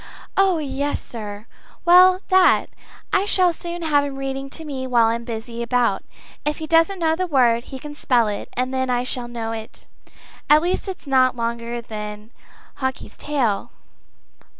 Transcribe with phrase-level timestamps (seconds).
[0.35, 1.45] "Oh yes, sir
[1.85, 2.71] well that!
[3.13, 6.01] I shall soon have him reading to me while I'm busy about.
[6.43, 9.51] If he doesn't know the word, he can spell it, and then I shall know
[9.51, 9.85] it
[10.49, 12.31] at least if it's not longer than
[12.79, 13.69] Hawkie's tail."